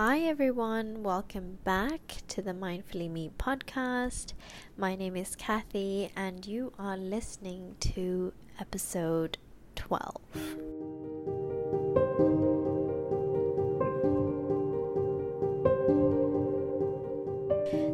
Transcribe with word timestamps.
Hi, 0.00 0.20
everyone. 0.20 1.02
Welcome 1.02 1.58
back 1.64 2.18
to 2.28 2.40
the 2.40 2.52
Mindfully 2.52 3.10
Me 3.10 3.32
podcast. 3.36 4.32
My 4.76 4.94
name 4.94 5.16
is 5.16 5.34
Kathy, 5.34 6.12
and 6.14 6.46
you 6.46 6.72
are 6.78 6.96
listening 6.96 7.74
to 7.80 8.32
episode 8.60 9.38
12. 9.74 10.14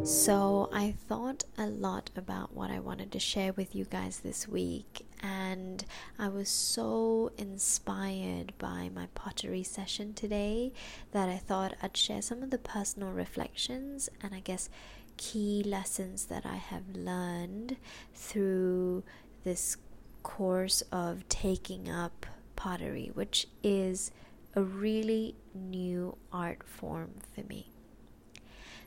So, 0.04 0.68
I 0.70 0.90
thought 1.08 1.44
a 1.56 1.64
lot 1.66 2.10
about 2.14 2.52
what 2.52 2.70
I 2.70 2.78
wanted 2.78 3.10
to 3.12 3.18
share 3.18 3.54
with 3.54 3.74
you 3.74 3.86
guys 3.86 4.20
this 4.20 4.46
week, 4.46 5.06
and 5.22 5.82
I 6.18 6.28
was 6.28 6.50
so 6.50 7.32
inspired 7.38 8.52
by 8.58 8.90
my 8.94 9.06
pottery 9.14 9.62
session 9.62 10.12
today 10.12 10.74
that 11.12 11.30
I 11.30 11.38
thought 11.38 11.76
I'd 11.80 11.96
share 11.96 12.20
some 12.20 12.42
of 12.42 12.50
the 12.50 12.58
personal 12.58 13.12
reflections 13.12 14.10
and 14.22 14.34
I 14.34 14.40
guess 14.40 14.68
key 15.16 15.62
lessons 15.64 16.26
that 16.26 16.44
I 16.44 16.56
have 16.56 16.94
learned 16.94 17.78
through 18.14 19.04
this 19.42 19.78
course 20.22 20.82
of 20.92 21.26
taking 21.30 21.88
up 21.88 22.26
pottery, 22.56 23.10
which 23.14 23.46
is 23.62 24.10
a 24.54 24.62
really 24.62 25.34
new 25.54 26.18
art 26.30 26.62
form 26.62 27.12
for 27.34 27.42
me. 27.44 27.73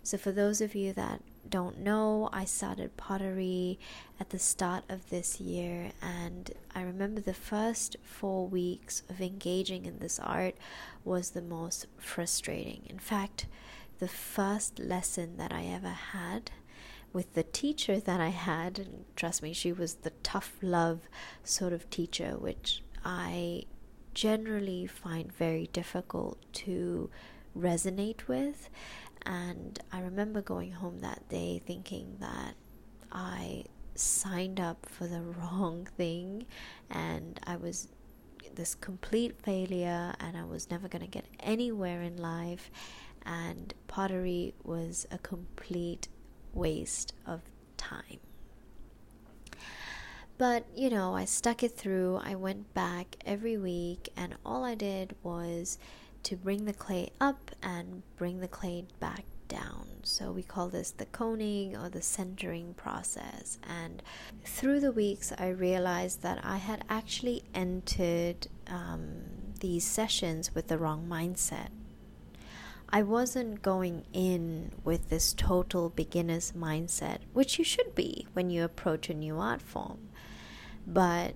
So, 0.07 0.17
for 0.17 0.31
those 0.31 0.61
of 0.61 0.73
you 0.73 0.93
that 0.93 1.21
don't 1.49 1.79
know, 1.79 2.29
I 2.31 2.45
started 2.45 2.95
pottery 2.95 3.77
at 4.21 4.29
the 4.29 4.39
start 4.39 4.85
of 4.87 5.09
this 5.09 5.41
year, 5.41 5.91
and 6.01 6.49
I 6.73 6.83
remember 6.83 7.19
the 7.19 7.33
first 7.33 7.97
four 8.03 8.47
weeks 8.47 9.03
of 9.09 9.19
engaging 9.19 9.85
in 9.85 9.99
this 9.99 10.17
art 10.17 10.55
was 11.03 11.31
the 11.31 11.41
most 11.41 11.87
frustrating. 11.97 12.83
In 12.89 12.99
fact, 12.99 13.47
the 13.99 14.07
first 14.07 14.79
lesson 14.79 15.35
that 15.35 15.51
I 15.51 15.65
ever 15.65 15.89
had 15.89 16.51
with 17.11 17.33
the 17.33 17.43
teacher 17.43 17.99
that 17.99 18.21
I 18.21 18.29
had, 18.29 18.79
and 18.79 19.03
trust 19.17 19.43
me, 19.43 19.51
she 19.51 19.73
was 19.73 19.95
the 19.95 20.13
tough 20.23 20.53
love 20.61 21.01
sort 21.43 21.73
of 21.73 21.89
teacher, 21.89 22.37
which 22.37 22.81
I 23.03 23.63
generally 24.13 24.87
find 24.87 25.33
very 25.33 25.67
difficult 25.73 26.37
to 26.63 27.09
resonate 27.57 28.27
with. 28.29 28.69
And 29.27 29.77
I 29.91 29.99
remember 29.99 30.41
going 30.41 30.71
home 30.71 30.99
that 31.01 31.27
day 31.27 31.61
thinking 31.65 32.15
that 32.21 32.55
I 33.11 33.65
signed 33.93 34.59
up 34.59 34.85
for 34.85 35.05
the 35.05 35.21
wrong 35.37 35.87
thing 35.97 36.45
and 36.89 37.39
I 37.45 37.57
was 37.57 37.89
this 38.55 38.73
complete 38.73 39.35
failure 39.41 40.13
and 40.21 40.37
I 40.37 40.45
was 40.45 40.71
never 40.71 40.87
going 40.87 41.03
to 41.03 41.11
get 41.11 41.25
anywhere 41.41 42.01
in 42.01 42.15
life. 42.15 42.71
And 43.25 43.73
pottery 43.87 44.53
was 44.63 45.05
a 45.11 45.17
complete 45.17 46.07
waste 46.53 47.13
of 47.25 47.41
time. 47.75 48.19
But, 50.37 50.65
you 50.73 50.89
know, 50.89 51.15
I 51.15 51.25
stuck 51.25 51.63
it 51.63 51.75
through. 51.75 52.21
I 52.23 52.35
went 52.35 52.73
back 52.73 53.17
every 53.25 53.57
week, 53.57 54.09
and 54.15 54.35
all 54.45 54.63
I 54.63 54.75
did 54.75 55.15
was 55.23 55.79
to 56.23 56.35
bring 56.35 56.65
the 56.65 56.73
clay 56.73 57.11
up 57.19 57.51
and 57.61 58.03
bring 58.17 58.39
the 58.39 58.47
clay 58.47 58.85
back 58.99 59.25
down. 59.47 59.87
So 60.03 60.31
we 60.31 60.43
call 60.43 60.69
this 60.69 60.91
the 60.91 61.05
coning 61.05 61.75
or 61.75 61.89
the 61.89 62.01
centering 62.01 62.73
process. 62.73 63.59
And 63.67 64.01
through 64.43 64.79
the 64.79 64.91
weeks, 64.91 65.33
I 65.37 65.49
realized 65.49 66.21
that 66.21 66.39
I 66.43 66.57
had 66.57 66.83
actually 66.89 67.43
entered 67.53 68.47
um, 68.67 69.23
these 69.59 69.85
sessions 69.85 70.53
with 70.53 70.67
the 70.67 70.77
wrong 70.77 71.07
mindset. 71.09 71.69
I 72.89 73.03
wasn't 73.03 73.61
going 73.61 74.05
in 74.13 74.71
with 74.85 75.09
this 75.09 75.33
total 75.33 75.89
beginner's 75.89 76.53
mindset, 76.53 77.19
which 77.33 77.59
you 77.59 77.65
should 77.65 77.95
be 77.95 78.27
when 78.31 78.49
you 78.49 78.63
approach 78.63 79.09
a 79.09 79.13
new 79.13 79.39
art 79.39 79.61
form. 79.61 80.07
But 80.85 81.33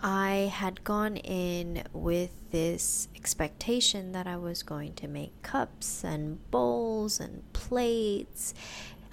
I 0.00 0.52
had 0.54 0.84
gone 0.84 1.16
in 1.16 1.82
with 1.92 2.30
this 2.52 3.08
expectation 3.16 4.12
that 4.12 4.26
I 4.26 4.36
was 4.36 4.62
going 4.62 4.94
to 4.94 5.08
make 5.08 5.42
cups 5.42 6.04
and 6.04 6.38
bowls 6.50 7.18
and 7.18 7.42
plates. 7.52 8.54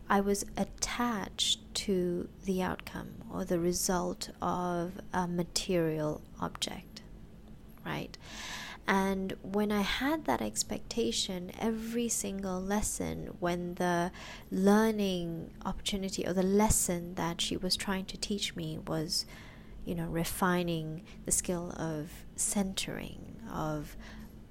I 0.08 0.22
was 0.22 0.46
attached 0.56 1.60
to 1.76 2.30
the 2.44 2.62
outcome 2.62 3.24
or 3.34 3.44
the 3.44 3.60
result 3.60 4.30
of 4.42 5.02
a 5.12 5.28
material 5.28 6.22
object, 6.40 7.02
right? 7.84 8.16
And 8.88 9.34
when 9.42 9.72
I 9.72 9.82
had 9.82 10.26
that 10.26 10.44
expectation, 10.44 11.52
every 11.58 12.08
single 12.08 12.62
lesson, 12.62 13.36
when 13.40 13.76
the 13.76 14.12
learning 14.52 15.50
opportunity 15.66 16.28
or 16.28 16.34
the 16.34 16.44
lesson 16.44 17.16
that 17.16 17.42
she 17.42 17.58
was 17.58 17.76
trying 17.76 18.06
to 18.06 18.18
teach 18.18 18.56
me 18.56 18.78
was 18.78 19.26
you 19.86 19.96
know, 19.96 20.08
refining 20.08 21.04
the 21.26 21.32
skill 21.32 21.72
of 21.78 22.12
centering, 22.36 23.38
of 23.52 23.96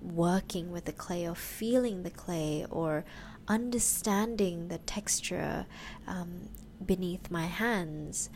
working 0.01 0.71
with 0.71 0.85
the 0.85 0.93
clay, 0.93 1.27
or 1.27 1.35
feeling 1.35 2.03
the 2.03 2.11
clay, 2.11 2.65
or 2.71 3.05
understanding 3.49 4.69
the 4.69 4.79
texture 4.79 5.67
um, 6.07 6.49
beneath 6.85 7.31
my 7.31 7.47
hands. 7.47 8.31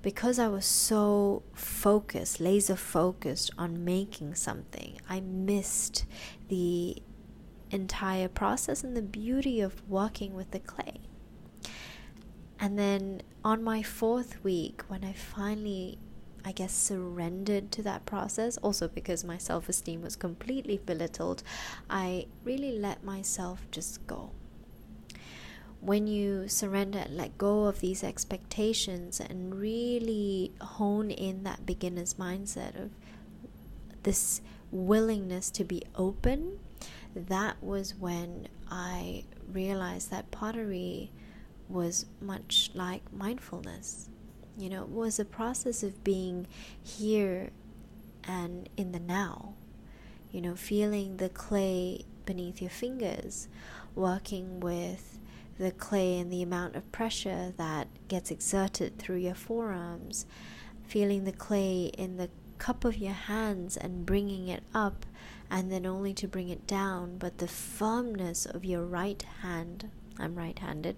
Because 0.00 0.38
I 0.38 0.48
was 0.48 0.64
so 0.64 1.42
focused, 1.54 2.40
laser 2.40 2.76
focused 2.76 3.50
on 3.58 3.84
making 3.84 4.36
something, 4.36 5.00
I 5.08 5.20
missed 5.20 6.06
the 6.48 7.02
entire 7.70 8.28
process 8.28 8.82
and 8.82 8.96
the 8.96 9.02
beauty 9.02 9.60
of 9.60 9.86
working 9.88 10.34
with 10.34 10.52
the 10.52 10.60
clay. 10.60 11.00
And 12.60 12.78
then 12.78 13.22
on 13.44 13.62
my 13.62 13.82
fourth 13.82 14.42
week, 14.42 14.82
when 14.88 15.04
I 15.04 15.12
finally 15.12 15.98
I 16.44 16.52
guess, 16.52 16.72
surrendered 16.72 17.70
to 17.72 17.82
that 17.82 18.06
process, 18.06 18.56
also 18.58 18.88
because 18.88 19.24
my 19.24 19.38
self 19.38 19.68
esteem 19.68 20.02
was 20.02 20.16
completely 20.16 20.80
belittled, 20.84 21.42
I 21.90 22.26
really 22.44 22.78
let 22.78 23.04
myself 23.04 23.66
just 23.70 24.06
go. 24.06 24.30
When 25.80 26.06
you 26.06 26.48
surrender 26.48 27.00
and 27.00 27.16
let 27.16 27.38
go 27.38 27.64
of 27.64 27.80
these 27.80 28.02
expectations 28.02 29.20
and 29.20 29.54
really 29.54 30.52
hone 30.60 31.10
in 31.10 31.44
that 31.44 31.64
beginner's 31.66 32.14
mindset 32.14 32.80
of 32.82 32.90
this 34.02 34.40
willingness 34.72 35.50
to 35.50 35.64
be 35.64 35.82
open, 35.94 36.58
that 37.14 37.62
was 37.62 37.94
when 37.94 38.48
I 38.70 39.24
realized 39.52 40.10
that 40.10 40.30
pottery 40.30 41.10
was 41.68 42.06
much 42.20 42.70
like 42.74 43.12
mindfulness 43.12 44.08
you 44.58 44.68
know, 44.68 44.82
it 44.82 44.90
was 44.90 45.18
a 45.18 45.24
process 45.24 45.82
of 45.82 46.02
being 46.02 46.46
here 46.82 47.50
and 48.24 48.68
in 48.76 48.92
the 48.92 49.00
now. 49.00 49.54
You 50.32 50.42
know, 50.42 50.56
feeling 50.56 51.16
the 51.16 51.30
clay 51.30 52.04
beneath 52.26 52.60
your 52.60 52.70
fingers, 52.70 53.48
working 53.94 54.60
with 54.60 55.18
the 55.58 55.70
clay 55.70 56.18
and 56.18 56.30
the 56.30 56.42
amount 56.42 56.76
of 56.76 56.90
pressure 56.92 57.54
that 57.56 57.88
gets 58.08 58.30
exerted 58.30 58.98
through 58.98 59.16
your 59.16 59.34
forearms, 59.34 60.26
feeling 60.86 61.24
the 61.24 61.32
clay 61.32 61.90
in 61.96 62.16
the 62.16 62.28
cup 62.58 62.84
of 62.84 62.96
your 62.96 63.12
hands 63.12 63.76
and 63.76 64.04
bringing 64.04 64.48
it 64.48 64.62
up, 64.74 65.06
and 65.50 65.72
then 65.72 65.86
only 65.86 66.12
to 66.12 66.28
bring 66.28 66.48
it 66.48 66.66
down, 66.66 67.16
but 67.16 67.38
the 67.38 67.48
firmness 67.48 68.44
of 68.44 68.64
your 68.64 68.84
right 68.84 69.22
hand. 69.42 69.90
I'm 70.18 70.34
right 70.34 70.58
handed. 70.58 70.96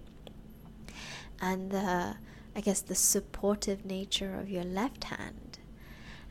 And 1.39 1.71
the 1.71 2.15
I 2.55 2.61
guess, 2.61 2.81
the 2.81 2.95
supportive 2.95 3.85
nature 3.85 4.35
of 4.35 4.49
your 4.49 4.63
left 4.63 5.05
hand 5.05 5.59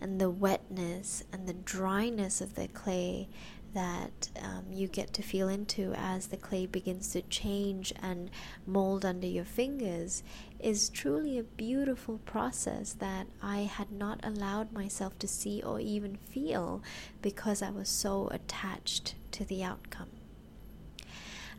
and 0.00 0.20
the 0.20 0.30
wetness 0.30 1.24
and 1.32 1.46
the 1.46 1.54
dryness 1.54 2.40
of 2.40 2.54
the 2.54 2.68
clay 2.68 3.28
that 3.72 4.30
um, 4.42 4.64
you 4.72 4.88
get 4.88 5.12
to 5.12 5.22
feel 5.22 5.48
into 5.48 5.94
as 5.94 6.28
the 6.28 6.36
clay 6.36 6.66
begins 6.66 7.12
to 7.12 7.22
change 7.22 7.92
and 8.02 8.30
mold 8.66 9.04
under 9.04 9.26
your 9.26 9.44
fingers 9.44 10.22
is 10.58 10.88
truly 10.88 11.38
a 11.38 11.42
beautiful 11.42 12.18
process 12.18 12.92
that 12.94 13.26
I 13.42 13.60
had 13.60 13.92
not 13.92 14.20
allowed 14.24 14.72
myself 14.72 15.18
to 15.20 15.28
see 15.28 15.62
or 15.62 15.78
even 15.78 16.16
feel 16.16 16.82
because 17.22 17.62
I 17.62 17.70
was 17.70 17.88
so 17.88 18.28
attached 18.32 19.14
to 19.32 19.44
the 19.44 19.62
outcome. 19.62 20.08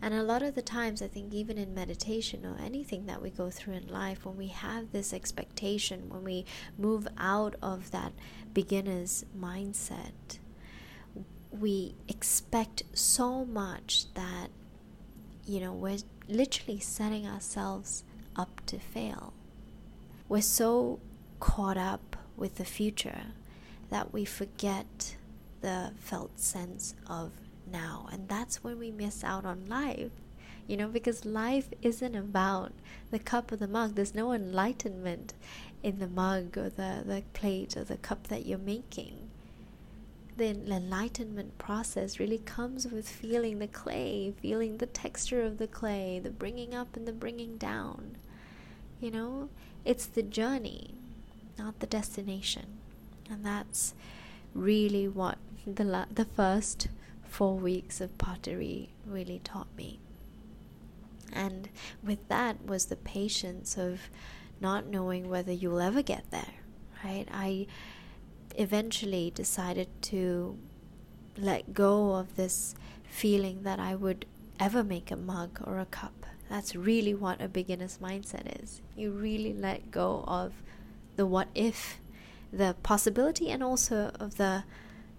And 0.01 0.15
a 0.15 0.23
lot 0.23 0.41
of 0.41 0.55
the 0.55 0.63
times, 0.63 1.01
I 1.01 1.07
think, 1.07 1.31
even 1.33 1.59
in 1.59 1.75
meditation 1.75 2.43
or 2.45 2.57
anything 2.59 3.05
that 3.05 3.21
we 3.21 3.29
go 3.29 3.51
through 3.51 3.75
in 3.75 3.87
life, 3.87 4.25
when 4.25 4.35
we 4.35 4.47
have 4.47 4.91
this 4.91 5.13
expectation, 5.13 6.09
when 6.09 6.23
we 6.23 6.45
move 6.77 7.07
out 7.19 7.55
of 7.61 7.91
that 7.91 8.11
beginner's 8.51 9.25
mindset, 9.39 10.39
we 11.51 11.93
expect 12.07 12.83
so 12.93 13.45
much 13.45 14.11
that, 14.15 14.47
you 15.45 15.59
know, 15.59 15.73
we're 15.73 15.99
literally 16.27 16.79
setting 16.79 17.27
ourselves 17.27 18.03
up 18.35 18.65
to 18.65 18.79
fail. 18.79 19.33
We're 20.27 20.41
so 20.41 20.99
caught 21.39 21.77
up 21.77 22.15
with 22.37 22.55
the 22.55 22.65
future 22.65 23.25
that 23.91 24.13
we 24.13 24.25
forget 24.25 25.15
the 25.59 25.91
felt 25.99 26.39
sense 26.39 26.95
of 27.05 27.33
now. 27.71 28.07
And 28.11 28.27
that's 28.27 28.63
when 28.63 28.77
we 28.79 28.91
miss 28.91 29.23
out 29.23 29.45
on 29.45 29.67
life. 29.67 30.11
You 30.67 30.77
know, 30.77 30.87
because 30.87 31.25
life 31.25 31.69
isn't 31.81 32.15
about 32.15 32.71
the 33.09 33.19
cup 33.19 33.51
or 33.51 33.55
the 33.55 33.67
mug. 33.67 33.95
There's 33.95 34.15
no 34.15 34.31
enlightenment 34.31 35.33
in 35.83 35.99
the 35.99 36.07
mug 36.07 36.57
or 36.57 36.69
the, 36.69 37.03
the 37.05 37.23
plate 37.33 37.75
or 37.75 37.83
the 37.83 37.97
cup 37.97 38.27
that 38.27 38.45
you're 38.45 38.57
making. 38.57 39.29
The 40.37 40.49
enlightenment 40.49 41.57
process 41.57 42.19
really 42.19 42.37
comes 42.37 42.87
with 42.87 43.07
feeling 43.07 43.59
the 43.59 43.67
clay, 43.67 44.33
feeling 44.41 44.77
the 44.77 44.85
texture 44.85 45.43
of 45.43 45.57
the 45.57 45.67
clay, 45.67 46.19
the 46.23 46.29
bringing 46.29 46.73
up 46.73 46.95
and 46.95 47.07
the 47.07 47.11
bringing 47.11 47.57
down. 47.57 48.15
You 48.99 49.11
know, 49.11 49.49
it's 49.83 50.05
the 50.05 50.23
journey, 50.23 50.93
not 51.57 51.79
the 51.79 51.87
destination. 51.87 52.77
And 53.29 53.45
that's 53.45 53.93
really 54.53 55.07
what 55.07 55.37
the, 55.65 55.83
la- 55.83 56.05
the 56.13 56.25
first 56.25 56.87
four 57.31 57.55
weeks 57.55 58.01
of 58.01 58.17
pottery 58.17 58.89
really 59.05 59.39
taught 59.41 59.73
me. 59.77 60.01
And 61.31 61.69
with 62.03 62.27
that 62.27 62.65
was 62.65 62.87
the 62.87 62.97
patience 62.97 63.77
of 63.77 64.09
not 64.59 64.85
knowing 64.87 65.29
whether 65.29 65.53
you'll 65.53 65.79
ever 65.79 66.01
get 66.01 66.29
there, 66.29 66.55
right? 67.05 67.25
I 67.31 67.67
eventually 68.57 69.31
decided 69.33 69.87
to 70.01 70.59
let 71.37 71.73
go 71.73 72.15
of 72.15 72.35
this 72.35 72.75
feeling 73.09 73.63
that 73.63 73.79
I 73.79 73.95
would 73.95 74.25
ever 74.59 74.83
make 74.83 75.09
a 75.09 75.15
mug 75.15 75.61
or 75.63 75.79
a 75.79 75.85
cup. 75.85 76.25
That's 76.49 76.75
really 76.75 77.13
what 77.13 77.41
a 77.41 77.47
beginner's 77.47 77.99
mindset 77.99 78.61
is. 78.61 78.81
You 78.97 79.11
really 79.11 79.53
let 79.53 79.89
go 79.89 80.25
of 80.27 80.51
the 81.15 81.25
what 81.25 81.47
if, 81.55 82.01
the 82.51 82.75
possibility, 82.83 83.49
and 83.49 83.63
also 83.63 84.11
of 84.19 84.35
the 84.35 84.65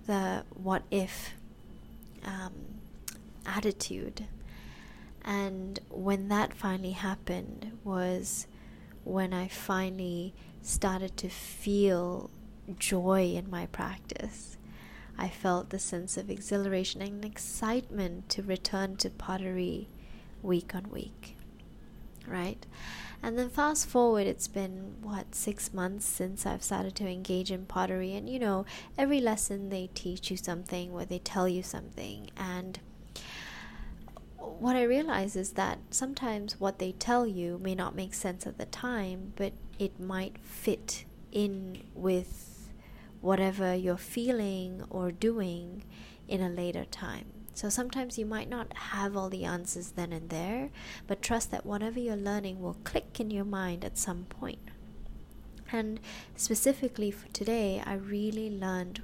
the 0.06 0.44
what 0.52 0.82
if 0.90 1.34
um, 2.24 2.52
attitude. 3.46 4.26
And 5.24 5.78
when 5.88 6.28
that 6.28 6.54
finally 6.54 6.92
happened, 6.92 7.78
was 7.84 8.46
when 9.04 9.32
I 9.32 9.48
finally 9.48 10.34
started 10.62 11.16
to 11.18 11.28
feel 11.28 12.30
joy 12.78 13.34
in 13.34 13.50
my 13.50 13.66
practice. 13.66 14.56
I 15.18 15.28
felt 15.28 15.70
the 15.70 15.78
sense 15.78 16.16
of 16.16 16.30
exhilaration 16.30 17.02
and 17.02 17.24
excitement 17.24 18.28
to 18.30 18.42
return 18.42 18.96
to 18.96 19.10
pottery 19.10 19.88
week 20.42 20.74
on 20.74 20.90
week. 20.90 21.36
Right? 22.26 22.64
And 23.22 23.38
then 23.38 23.50
fast 23.50 23.86
forward, 23.86 24.26
it's 24.26 24.48
been 24.48 24.96
what, 25.00 25.34
six 25.34 25.72
months 25.72 26.06
since 26.06 26.44
I've 26.44 26.62
started 26.62 26.96
to 26.96 27.08
engage 27.08 27.52
in 27.52 27.66
pottery. 27.66 28.14
And 28.14 28.28
you 28.28 28.38
know, 28.38 28.66
every 28.98 29.20
lesson 29.20 29.68
they 29.68 29.90
teach 29.94 30.30
you 30.30 30.36
something 30.36 30.90
or 30.90 31.04
they 31.04 31.20
tell 31.20 31.48
you 31.48 31.62
something. 31.62 32.30
And 32.36 32.80
what 34.38 34.74
I 34.74 34.82
realize 34.82 35.36
is 35.36 35.52
that 35.52 35.78
sometimes 35.90 36.58
what 36.58 36.78
they 36.78 36.92
tell 36.92 37.26
you 37.26 37.58
may 37.58 37.74
not 37.74 37.94
make 37.94 38.14
sense 38.14 38.46
at 38.46 38.58
the 38.58 38.66
time, 38.66 39.32
but 39.36 39.52
it 39.78 40.00
might 40.00 40.38
fit 40.38 41.04
in 41.30 41.84
with 41.94 42.70
whatever 43.20 43.74
you're 43.74 43.96
feeling 43.96 44.84
or 44.90 45.12
doing 45.12 45.84
in 46.28 46.40
a 46.40 46.48
later 46.48 46.84
time. 46.84 47.41
So 47.54 47.68
sometimes 47.68 48.18
you 48.18 48.26
might 48.26 48.48
not 48.48 48.72
have 48.74 49.16
all 49.16 49.28
the 49.28 49.44
answers 49.44 49.90
then 49.90 50.12
and 50.12 50.30
there, 50.30 50.70
but 51.06 51.22
trust 51.22 51.50
that 51.50 51.66
whatever 51.66 52.00
you're 52.00 52.16
learning 52.16 52.60
will 52.60 52.76
click 52.84 53.20
in 53.20 53.30
your 53.30 53.44
mind 53.44 53.84
at 53.84 53.98
some 53.98 54.24
point. 54.24 54.58
And 55.70 56.00
specifically 56.36 57.10
for 57.10 57.28
today, 57.28 57.82
I 57.84 57.94
really 57.94 58.50
learned 58.50 59.02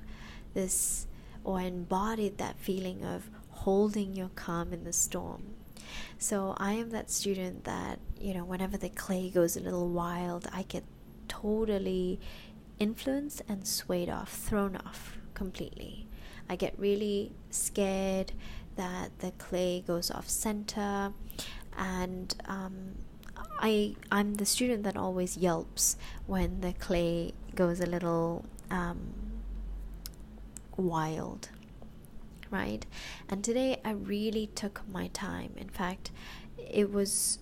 this 0.54 1.06
or 1.44 1.60
embodied 1.60 2.38
that 2.38 2.58
feeling 2.58 3.04
of 3.04 3.30
holding 3.50 4.14
your 4.14 4.30
calm 4.34 4.72
in 4.72 4.84
the 4.84 4.92
storm. 4.92 5.54
So 6.18 6.54
I 6.58 6.72
am 6.72 6.90
that 6.90 7.10
student 7.10 7.64
that, 7.64 7.98
you 8.20 8.34
know, 8.34 8.44
whenever 8.44 8.76
the 8.76 8.88
clay 8.88 9.30
goes 9.30 9.56
a 9.56 9.60
little 9.60 9.88
wild, 9.88 10.48
I 10.52 10.62
get 10.62 10.84
totally 11.26 12.20
influenced 12.78 13.42
and 13.48 13.66
swayed 13.66 14.08
off, 14.08 14.32
thrown 14.32 14.76
off 14.76 15.18
completely. 15.34 16.06
I 16.48 16.56
get 16.56 16.78
really 16.78 17.32
scared 17.50 18.32
that 18.76 19.18
the 19.18 19.32
clay 19.32 19.82
goes 19.86 20.10
off 20.10 20.28
center, 20.28 21.12
and 21.76 22.34
um, 22.46 22.94
I 23.60 23.96
I'm 24.10 24.34
the 24.34 24.46
student 24.46 24.82
that 24.84 24.96
always 24.96 25.36
yelps 25.36 25.96
when 26.26 26.60
the 26.60 26.72
clay 26.72 27.32
goes 27.54 27.80
a 27.80 27.86
little 27.86 28.44
um, 28.70 29.12
wild, 30.76 31.50
right? 32.50 32.86
And 33.28 33.42
today 33.42 33.80
I 33.84 33.90
really 33.90 34.46
took 34.54 34.82
my 34.88 35.08
time. 35.08 35.52
In 35.56 35.68
fact, 35.68 36.10
it 36.56 36.92
was 36.92 37.40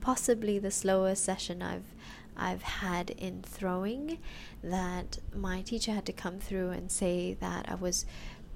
possibly 0.00 0.58
the 0.58 0.70
slowest 0.70 1.24
session 1.24 1.62
I've 1.62 1.94
I've 2.40 2.62
had 2.62 3.10
in 3.10 3.42
throwing 3.42 4.18
that 4.62 5.18
my 5.34 5.62
teacher 5.62 5.92
had 5.92 6.06
to 6.06 6.12
come 6.12 6.38
through 6.38 6.70
and 6.70 6.90
say 6.90 7.34
that 7.34 7.68
I 7.68 7.74
was 7.74 8.06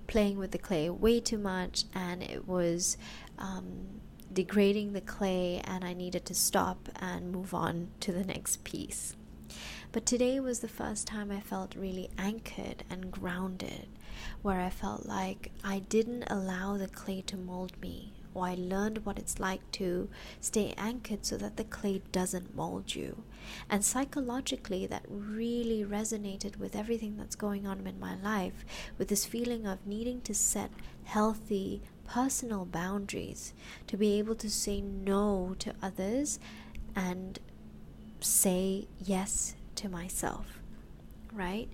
playing 0.07 0.39
with 0.39 0.51
the 0.51 0.59
clay 0.59 0.91
way 0.91 1.21
too 1.21 1.39
much 1.39 1.85
and 1.95 2.23
it 2.23 2.49
was 2.49 2.97
um, 3.39 4.01
degrading 4.33 4.93
the 4.93 5.01
clay 5.01 5.61
and 5.65 5.85
I 5.85 5.93
needed 5.93 6.25
to 6.27 6.35
stop 6.35 6.89
and 7.01 7.31
move 7.33 7.55
on 7.55 7.89
to 8.01 8.13
the 8.13 8.25
next 8.25 8.65
piece. 8.65 9.17
But 9.93 10.07
today 10.07 10.41
was 10.41 10.59
the 10.59 10.69
first 10.69 11.07
time 11.07 11.31
I 11.31 11.41
felt 11.41 11.77
really 11.77 12.11
anchored 12.19 12.83
and 12.91 13.13
grounded, 13.13 13.87
where 14.43 14.61
I 14.61 14.71
felt 14.71 15.07
like 15.07 15.53
I 15.63 15.79
didn't 15.79 16.25
allow 16.27 16.77
the 16.77 16.89
clay 16.89 17.23
to 17.23 17.37
mold 17.37 17.81
me 17.81 18.13
or 18.35 18.47
I 18.47 18.55
learned 18.55 19.07
what 19.07 19.19
it's 19.19 19.39
like 19.39 19.71
to 19.73 20.09
stay 20.41 20.75
anchored 20.77 21.25
so 21.25 21.37
that 21.37 21.57
the 21.57 21.65
clay 21.65 22.03
doesn't 22.13 22.55
mold 22.55 22.95
you. 22.95 23.23
And 23.71 23.85
psychologically, 23.85 24.87
that 24.87 25.05
really 25.09 25.85
resonated 25.85 26.57
with 26.59 26.75
everything 26.75 27.17
that's 27.17 27.37
going 27.37 27.67
on 27.67 27.87
in 27.87 28.01
my 28.01 28.17
life, 28.17 28.65
with 28.99 29.09
this 29.09 29.25
feeling 29.25 29.67
of 29.67 29.87
needing 29.87 30.21
to 30.23 30.35
set 30.35 30.71
healthy 31.05 31.83
personal 32.07 32.65
boundaries, 32.65 33.55
to 33.87 33.97
be 33.97 34.19
able 34.19 34.35
to 34.35 34.51
say 34.51 34.81
no 34.81 35.55
to 35.61 35.75
others 35.83 36.39
and 36.97 37.39
say 38.21 38.87
yes 38.99 39.55
to 39.77 39.89
myself, 39.89 40.61
right? 41.33 41.69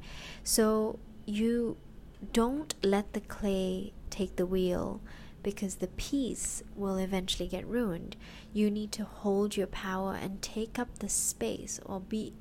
So 0.44 0.98
you 1.26 1.76
don't 2.32 2.74
let 2.82 3.12
the 3.12 3.20
clay 3.20 3.92
take 4.10 4.36
the 4.36 4.46
wheel 4.46 5.00
because 5.42 5.76
the 5.76 5.88
piece 5.88 6.62
will 6.74 6.96
eventually 6.96 7.48
get 7.48 7.66
ruined. 7.66 8.16
You 8.52 8.70
need 8.70 8.92
to 8.92 9.04
hold 9.04 9.56
your 9.56 9.66
power 9.66 10.14
and 10.14 10.42
take 10.42 10.78
up 10.78 10.98
the 10.98 11.08
space 11.08 11.80
or 11.84 12.00
be 12.00 12.34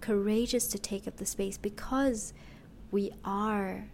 courageous 0.00 0.66
to 0.68 0.78
take 0.78 1.06
up 1.06 1.16
the 1.16 1.26
space 1.26 1.58
because 1.58 2.32
we 2.90 3.12
are 3.24 3.88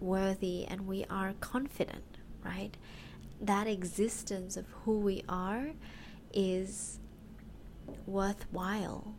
worthy 0.00 0.64
and 0.66 0.86
we 0.86 1.04
are 1.10 1.34
confident, 1.40 2.18
right? 2.44 2.76
That 3.40 3.66
existence 3.66 4.56
of 4.56 4.66
who 4.84 4.98
we 4.98 5.22
are 5.28 5.70
is 6.32 6.98
worthwhile. 8.06 9.14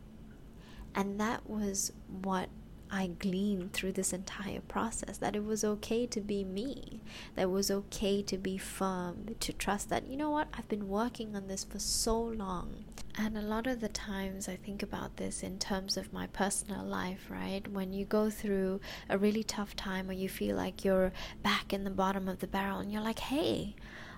And 0.94 1.20
that 1.20 1.48
was 1.48 1.92
what 2.22 2.48
I 2.92 3.06
gleaned 3.06 3.72
through 3.72 3.92
this 3.92 4.12
entire 4.12 4.60
process 4.60 5.18
that 5.18 5.36
it 5.36 5.44
was 5.44 5.64
okay 5.64 6.06
to 6.06 6.20
be 6.20 6.44
me, 6.44 7.00
that 7.34 7.42
it 7.42 7.50
was 7.50 7.70
okay 7.70 8.22
to 8.22 8.36
be 8.36 8.58
firm, 8.58 9.36
to 9.38 9.52
trust 9.52 9.88
that, 9.90 10.08
you 10.08 10.16
know 10.16 10.30
what, 10.30 10.48
I've 10.52 10.68
been 10.68 10.88
working 10.88 11.36
on 11.36 11.46
this 11.46 11.64
for 11.64 11.78
so 11.78 12.20
long. 12.20 12.84
And 13.16 13.36
a 13.36 13.42
lot 13.42 13.66
of 13.66 13.80
the 13.80 13.88
times 13.88 14.48
I 14.48 14.56
think 14.56 14.82
about 14.82 15.16
this 15.16 15.42
in 15.42 15.58
terms 15.58 15.96
of 15.96 16.12
my 16.12 16.26
personal 16.28 16.84
life, 16.84 17.26
right? 17.28 17.66
When 17.68 17.92
you 17.92 18.04
go 18.04 18.30
through 18.30 18.80
a 19.08 19.18
really 19.18 19.42
tough 19.42 19.76
time 19.76 20.08
or 20.08 20.14
you 20.14 20.28
feel 20.28 20.56
like 20.56 20.84
you're 20.84 21.12
back 21.42 21.72
in 21.72 21.84
the 21.84 21.90
bottom 21.90 22.28
of 22.28 22.38
the 22.38 22.46
barrel 22.46 22.78
and 22.78 22.92
you're 22.92 23.02
like, 23.02 23.18
hey, 23.18 23.74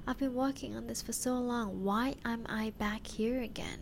I've 0.06 0.18
been 0.18 0.34
working 0.34 0.76
on 0.76 0.86
this 0.86 1.02
for 1.02 1.12
so 1.12 1.34
long. 1.34 1.84
Why 1.84 2.14
am 2.24 2.44
I 2.48 2.72
back 2.78 3.06
here 3.06 3.40
again? 3.40 3.80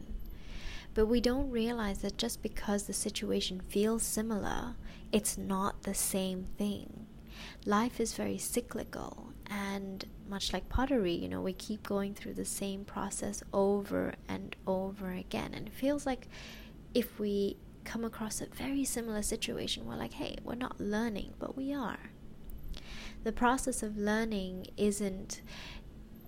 But 0.95 1.07
we 1.07 1.21
don't 1.21 1.51
realize 1.51 1.99
that 1.99 2.19
just 2.19 2.43
because 2.43 2.85
the 2.85 2.93
situation 2.93 3.61
feels 3.61 4.03
similar, 4.03 4.75
it's 5.13 5.39
not 5.39 5.83
the 5.83 5.95
same 5.95 6.45
thing. 6.59 7.07
Life 7.65 8.01
is 8.01 8.15
very 8.15 8.39
cyclical, 8.39 9.33
and 9.49 10.05
much 10.29 10.53
like 10.53 10.69
pottery, 10.69 11.13
you 11.13 11.29
know, 11.29 11.41
we 11.41 11.53
keep 11.53 11.83
going 11.83 12.15
through 12.15 12.35
the 12.35 12.45
same 12.45 12.85
process 12.85 13.43
over 13.53 14.15
and 14.29 14.57
over 14.67 15.11
again. 15.13 15.53
And 15.55 15.69
it 15.69 15.75
feels 15.75 16.07
like 16.07 16.29
if 16.95 17.19
we 17.19 17.57
come 17.85 18.05
across 18.05 18.41
a 18.41 18.47
very 18.47 18.85
similar 18.85 19.23
situation, 19.23 19.87
we're 19.87 19.97
like, 19.97 20.15
hey, 20.15 20.37
we're 20.45 20.55
not 20.55 20.81
learning, 20.81 21.35
but 21.39 21.57
we 21.57 21.73
are. 21.73 22.11
The 23.25 23.33
process 23.33 23.83
of 23.83 23.97
learning 23.97 24.69
isn't 24.77 25.43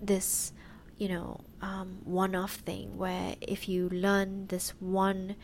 this 0.01 0.51
you 0.97 1.07
know 1.07 1.39
um, 1.61 1.99
one-off 2.03 2.55
thing 2.55 2.97
where 2.97 3.35
if 3.41 3.67
you 3.67 3.89
learn 3.89 4.47
this 4.47 4.71
one 4.79 5.35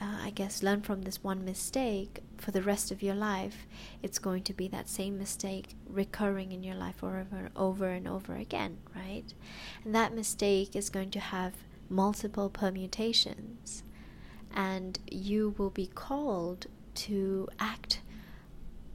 uh, 0.00 0.18
i 0.22 0.30
guess 0.30 0.62
learn 0.62 0.80
from 0.80 1.02
this 1.02 1.22
one 1.22 1.44
mistake 1.44 2.22
for 2.44 2.50
the 2.50 2.62
rest 2.62 2.90
of 2.90 3.02
your 3.02 3.14
life, 3.14 3.66
it's 4.02 4.18
going 4.18 4.42
to 4.42 4.52
be 4.52 4.68
that 4.68 4.88
same 4.88 5.18
mistake 5.18 5.74
recurring 5.88 6.52
in 6.52 6.62
your 6.62 6.74
life 6.74 7.02
over 7.02 7.26
and 7.32 7.50
over 7.56 7.88
and 7.88 8.06
over 8.06 8.34
again, 8.34 8.78
right? 8.94 9.32
And 9.84 9.94
that 9.94 10.14
mistake 10.14 10.76
is 10.76 10.90
going 10.90 11.10
to 11.12 11.20
have 11.20 11.54
multiple 11.88 12.50
permutations, 12.50 13.82
and 14.54 14.98
you 15.10 15.54
will 15.56 15.70
be 15.70 15.86
called 15.86 16.66
to 16.94 17.48
act 17.58 18.00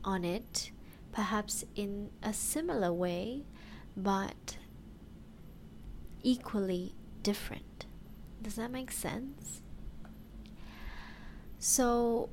on 0.04 0.24
it, 0.24 0.72
perhaps 1.12 1.66
in 1.76 2.10
a 2.22 2.34
similar 2.34 2.94
way, 2.94 3.44
but 3.98 4.58
equally 6.24 6.94
different. 7.24 7.86
Does 8.42 8.56
that 8.56 8.72
make 8.72 8.92
sense? 8.92 9.62
So, 11.58 12.30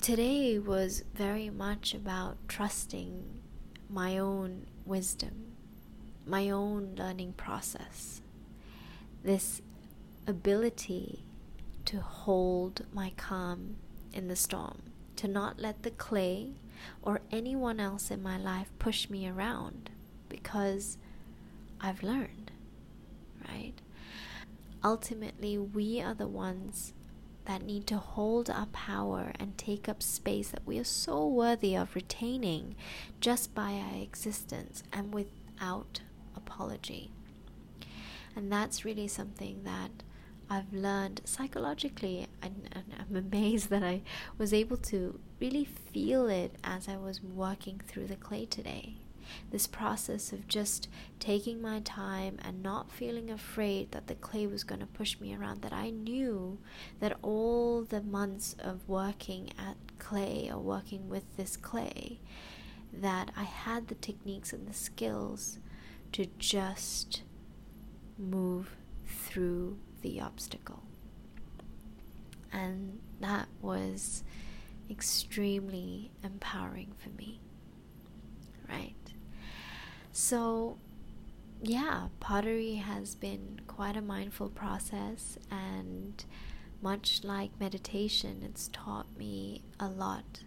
today 0.00 0.58
was 0.58 1.04
very 1.14 1.48
much 1.50 1.94
about 1.94 2.36
trusting 2.48 3.40
my 3.88 4.18
own 4.18 4.66
wisdom, 4.84 5.52
my 6.26 6.50
own 6.50 6.94
learning 6.96 7.34
process, 7.34 8.20
this 9.22 9.62
ability 10.26 11.24
to 11.84 12.00
hold 12.00 12.84
my 12.92 13.12
calm 13.16 13.76
in 14.12 14.26
the 14.26 14.36
storm, 14.36 14.82
to 15.14 15.28
not 15.28 15.60
let 15.60 15.82
the 15.84 15.90
clay 15.92 16.54
or 17.02 17.20
anyone 17.30 17.78
else 17.78 18.10
in 18.10 18.22
my 18.22 18.36
life 18.36 18.70
push 18.78 19.08
me 19.08 19.28
around 19.28 19.90
because 20.28 20.98
I've 21.80 22.02
learned, 22.02 22.35
right? 23.48 23.80
Ultimately, 24.84 25.58
we 25.58 26.00
are 26.00 26.14
the 26.14 26.28
ones 26.28 26.92
that 27.46 27.62
need 27.62 27.86
to 27.86 27.96
hold 27.96 28.50
our 28.50 28.66
power 28.66 29.32
and 29.38 29.56
take 29.56 29.88
up 29.88 30.02
space 30.02 30.50
that 30.50 30.66
we 30.66 30.78
are 30.78 30.84
so 30.84 31.26
worthy 31.26 31.74
of 31.76 31.94
retaining 31.94 32.74
just 33.20 33.54
by 33.54 33.72
our 33.72 34.02
existence 34.02 34.82
and 34.92 35.14
without 35.14 36.00
apology. 36.36 37.10
And 38.34 38.52
that's 38.52 38.84
really 38.84 39.08
something 39.08 39.62
that 39.64 39.90
I've 40.48 40.72
learned 40.72 41.22
psychologically, 41.24 42.28
and, 42.42 42.68
and, 42.72 42.84
I'm 42.98 43.16
amazed 43.32 43.70
that 43.70 43.82
I 43.82 44.02
was 44.38 44.52
able 44.52 44.76
to 44.78 45.18
really 45.40 45.64
feel 45.64 46.28
it 46.28 46.54
as 46.62 46.88
I 46.88 46.96
was 46.96 47.22
working 47.22 47.80
through 47.84 48.06
the 48.06 48.16
clay 48.16 48.44
today 48.44 48.96
this 49.50 49.66
process 49.66 50.32
of 50.32 50.48
just 50.48 50.88
taking 51.18 51.60
my 51.60 51.80
time 51.80 52.38
and 52.44 52.62
not 52.62 52.90
feeling 52.90 53.30
afraid 53.30 53.92
that 53.92 54.06
the 54.06 54.14
clay 54.14 54.46
was 54.46 54.64
going 54.64 54.80
to 54.80 54.86
push 54.86 55.18
me 55.20 55.34
around, 55.34 55.62
that 55.62 55.72
I 55.72 55.90
knew 55.90 56.58
that 57.00 57.16
all 57.22 57.82
the 57.82 58.02
months 58.02 58.56
of 58.58 58.88
working 58.88 59.50
at 59.58 59.76
clay 59.98 60.50
or 60.52 60.58
working 60.58 61.08
with 61.08 61.36
this 61.36 61.56
clay, 61.56 62.20
that 62.92 63.30
I 63.36 63.44
had 63.44 63.88
the 63.88 63.94
techniques 63.94 64.52
and 64.52 64.66
the 64.66 64.74
skills 64.74 65.58
to 66.12 66.26
just 66.38 67.22
move 68.18 68.76
through 69.06 69.78
the 70.02 70.20
obstacle. 70.20 70.82
And 72.52 73.00
that 73.20 73.48
was 73.60 74.22
extremely 74.88 76.10
empowering 76.22 76.92
for 76.96 77.10
me, 77.10 77.40
right? 78.68 78.94
So, 80.18 80.78
yeah, 81.62 82.08
pottery 82.20 82.76
has 82.76 83.14
been 83.14 83.60
quite 83.66 83.98
a 83.98 84.00
mindful 84.00 84.48
process, 84.48 85.36
and 85.50 86.24
much 86.80 87.20
like 87.22 87.60
meditation, 87.60 88.40
it's 88.42 88.70
taught 88.72 89.14
me 89.18 89.60
a 89.78 89.88
lot 89.88 90.42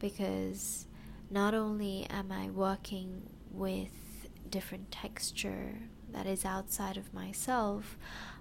because 0.00 0.88
not 1.30 1.54
only 1.54 2.08
am 2.10 2.32
I 2.32 2.50
working 2.50 3.30
with 3.52 4.26
different 4.50 4.90
texture 4.90 5.78
that 6.10 6.26
is 6.26 6.44
outside 6.44 6.96
of 6.96 7.14
myself, 7.14 7.96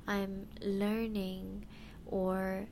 I'm 0.07 0.47
learning 0.63 1.67
or 2.07 2.65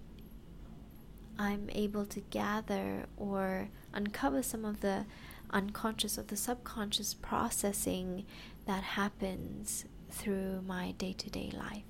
I'm 1.37 1.69
able 1.71 2.07
to 2.07 2.21
gather 2.21 3.05
or 3.17 3.69
uncover 3.93 4.41
some 4.41 4.65
of 4.65 4.81
the 4.81 5.05
unconscious 5.53 6.17
or 6.17 6.23
the 6.23 6.35
subconscious 6.35 7.13
processing 7.13 8.25
that 8.65 8.83
happens 8.83 9.85
through 10.09 10.61
my 10.61 10.91
day 10.91 11.13
to 11.13 11.29
day 11.29 11.51
life. 11.53 11.83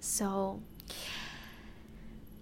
So, 0.00 0.62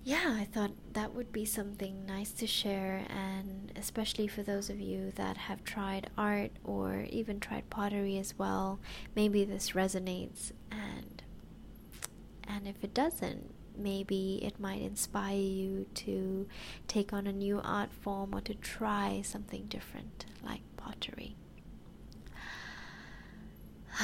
yeah, 0.03 0.37
I 0.41 0.45
thought 0.45 0.71
that 0.95 1.15
would 1.15 1.31
be 1.31 1.45
something 1.45 2.07
nice 2.07 2.33
to 2.33 2.47
share, 2.47 3.05
and 3.11 3.71
especially 3.77 4.27
for 4.27 4.43
those 4.43 4.71
of 4.71 4.81
you 4.81 5.13
that 5.17 5.37
have 5.37 5.63
tried 5.63 6.09
art 6.17 6.53
or 6.65 7.07
even 7.11 7.39
tried 7.39 7.69
pottery 7.69 8.17
as 8.19 8.39
well, 8.39 8.81
maybe 9.15 9.45
this 9.45 9.73
resonates, 9.73 10.53
and 10.71 11.23
and 12.49 12.67
if 12.67 12.83
it 12.83 12.95
doesn't, 12.95 13.55
maybe 13.77 14.41
it 14.43 14.59
might 14.61 14.83
inspire 14.83 15.37
you 15.37 15.87
to 15.95 16.47
take 16.89 17.13
on 17.13 17.27
a 17.27 17.33
new 17.33 17.61
art 17.63 17.93
form 17.93 18.35
or 18.35 18.41
to 18.43 18.55
try 18.55 19.23
something 19.25 19.67
different 19.69 20.27
like 20.45 20.63
pottery. 20.77 21.37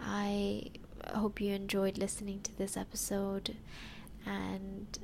I 0.00 0.70
hope 1.14 1.40
you 1.40 1.52
enjoyed 1.54 1.98
listening 1.98 2.40
to 2.42 2.56
this 2.56 2.76
episode 2.76 3.56
and 4.26 4.98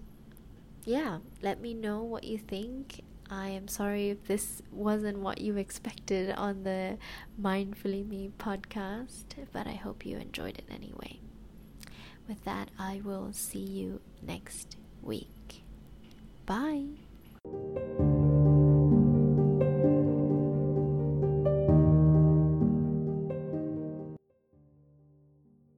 yeah, 0.84 1.18
let 1.42 1.60
me 1.60 1.74
know 1.74 2.02
what 2.02 2.24
you 2.24 2.38
think. 2.38 3.02
I 3.30 3.48
am 3.48 3.68
sorry 3.68 4.08
if 4.08 4.24
this 4.26 4.62
wasn't 4.72 5.18
what 5.18 5.40
you 5.40 5.58
expected 5.58 6.30
on 6.30 6.62
the 6.62 6.96
Mindfully 7.40 8.08
Me 8.08 8.30
podcast, 8.38 9.24
but 9.52 9.66
I 9.66 9.74
hope 9.74 10.06
you 10.06 10.16
enjoyed 10.16 10.56
it 10.56 10.64
anyway 10.70 11.20
with 12.28 12.44
that, 12.44 12.70
I 12.78 13.00
will 13.04 13.32
see 13.32 13.58
you 13.58 14.00
next 14.22 14.76
week. 15.02 15.62
Bye. 16.46 16.84